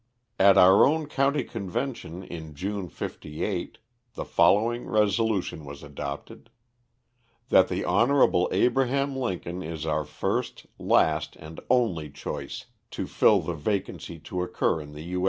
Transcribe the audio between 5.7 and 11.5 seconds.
adopted: "That the Hon. Abraham Lincoln is our first, last